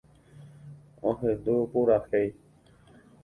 [1.11, 2.27] Ohendu purahéi.